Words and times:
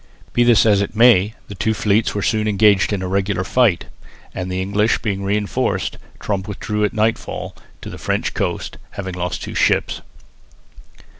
Be 0.33 0.43
this 0.43 0.65
as 0.65 0.81
it 0.81 0.95
may, 0.95 1.35
the 1.47 1.53
two 1.53 1.75
fleets 1.75 2.15
were 2.15 2.23
soon 2.23 2.47
engaged 2.47 2.91
in 2.91 3.03
a 3.03 3.07
regular 3.07 3.43
fight, 3.43 3.85
and, 4.33 4.51
the 4.51 4.59
English 4.59 4.97
being 5.03 5.23
reinforced, 5.23 5.99
Tromp 6.19 6.47
withdrew 6.47 6.83
at 6.83 6.91
nightfall 6.93 7.55
to 7.81 7.89
the 7.91 7.99
French 7.99 8.33
coast, 8.33 8.77
having 8.93 9.13
lost 9.13 9.43
two 9.43 9.53
ships. 9.53 10.01